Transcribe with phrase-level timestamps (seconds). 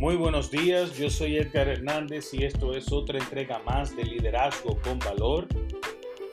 [0.00, 4.80] Muy buenos días, yo soy Edgar Hernández y esto es otra entrega más de Liderazgo
[4.80, 5.46] con Valor.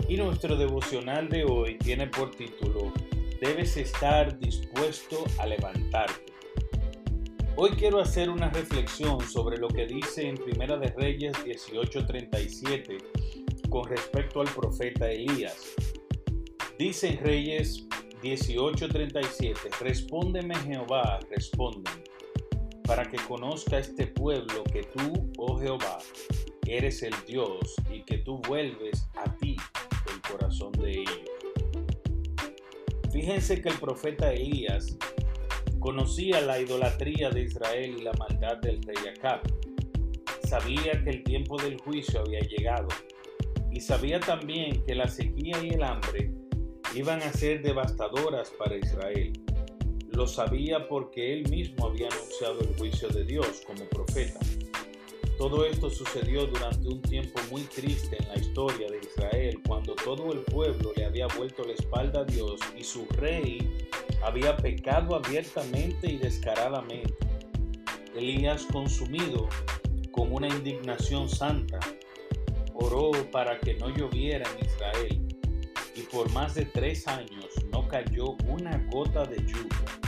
[0.08, 2.94] Y nuestro devocional de hoy tiene por título
[3.42, 6.32] Debes estar dispuesto a levantarte.
[7.58, 13.00] Hoy quiero hacer una reflexión sobre lo que dice en Primera de Reyes 18:37
[13.70, 15.76] con respecto al profeta Elías.
[16.80, 17.86] Dice en Reyes
[18.22, 22.07] 18:37, respóndeme Jehová, respóndeme
[22.88, 26.00] para que conozca este pueblo que tú, oh Jehová,
[26.66, 29.58] eres el Dios y que tú vuelves a ti
[30.10, 31.22] el corazón de ellos.
[33.12, 34.98] Fíjense que el profeta Elías
[35.80, 39.42] conocía la idolatría de Israel y la maldad del rey Acab.
[40.48, 42.88] Sabía que el tiempo del juicio había llegado
[43.70, 46.32] y sabía también que la sequía y el hambre
[46.96, 49.34] iban a ser devastadoras para Israel
[50.18, 54.40] lo sabía porque él mismo había anunciado el juicio de Dios como profeta.
[55.38, 60.34] Todo esto sucedió durante un tiempo muy triste en la historia de Israel, cuando todo
[60.34, 63.88] el pueblo le había vuelto la espalda a Dios y su rey
[64.24, 67.14] había pecado abiertamente y descaradamente.
[68.16, 69.48] Elías, consumido
[70.10, 71.80] con una indignación santa,
[72.74, 75.27] oró para que no lloviera en Israel
[75.98, 80.00] y por más de tres años no cayó una gota de lluvia.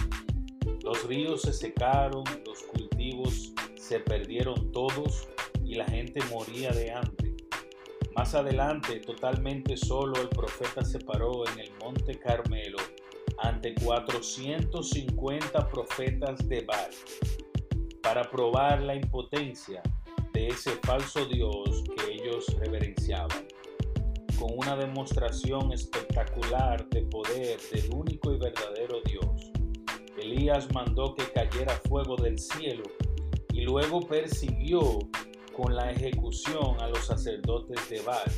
[0.84, 5.28] Los ríos se secaron, los cultivos se perdieron todos
[5.66, 7.36] y la gente moría de hambre.
[8.16, 12.78] Más adelante, totalmente solo, el profeta se paró en el monte Carmelo
[13.40, 16.92] ante 450 profetas de Baal
[18.04, 19.82] para probar la impotencia
[20.34, 23.48] de ese falso Dios que ellos reverenciaban.
[24.40, 29.52] Con una demostración espectacular de poder del único y verdadero Dios,
[30.18, 32.84] Elías mandó que cayera fuego del cielo
[33.52, 35.00] y luego persiguió
[35.54, 38.32] con la ejecución a los sacerdotes de Baal.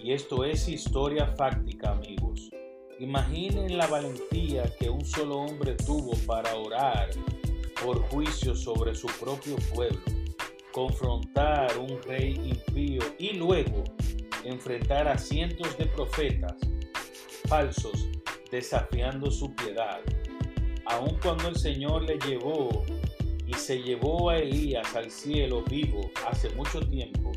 [0.00, 2.48] Y esto es historia fáctica, amigos.
[3.00, 7.10] Imaginen la valentía que un solo hombre tuvo para orar
[7.84, 9.98] por juicio sobre su propio pueblo,
[10.70, 13.82] confrontar un rey impío y luego
[14.48, 16.56] enfrentar a cientos de profetas
[17.48, 18.08] falsos
[18.50, 20.00] desafiando su piedad
[20.88, 22.84] aun cuando el Señor le llevó
[23.46, 27.32] y se llevó a Elías al cielo vivo hace mucho tiempo,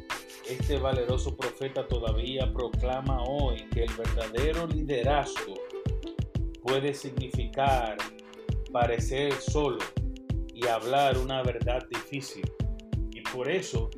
[0.49, 5.53] este valeroso profeta todavía proclama hoy que el verdadero liderazgo
[6.63, 7.97] puede significar
[8.72, 9.79] parecer solo
[10.53, 12.49] y hablar una verdad difícil.
[13.11, 13.89] Y por eso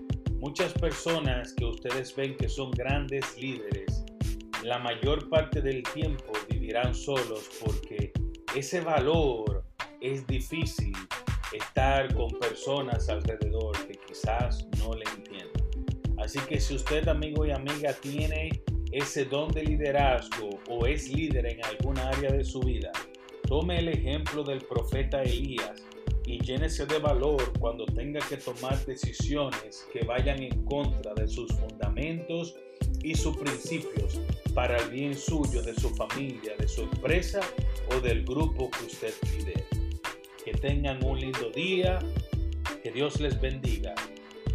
[0.44, 4.04] muchas personas que ustedes ven que son grandes líderes,
[4.62, 8.12] la mayor parte del tiempo vivirán solos porque
[8.54, 9.64] ese valor
[10.02, 10.98] es difícil
[11.54, 15.64] estar con personas alrededor que quizás no le entiendan.
[16.18, 18.62] Así que si usted, amigo y amiga, tiene
[18.92, 22.92] ese don de liderazgo o es líder en alguna área de su vida,
[23.48, 25.82] tome el ejemplo del profeta Elías
[26.26, 31.52] y llénese de valor cuando tenga que tomar decisiones que vayan en contra de sus
[31.54, 32.56] fundamentos
[33.04, 34.20] y sus principios
[34.54, 37.42] para el bien suyo, de su familia, de su empresa
[37.92, 39.64] o del grupo que usted lidera.
[40.44, 42.00] Que tengan un lindo día,
[42.82, 43.94] que Dios les bendiga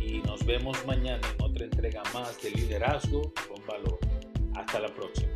[0.01, 3.99] y nos vemos mañana en otra entrega más de liderazgo con valor.
[4.55, 5.29] Hasta la próxima.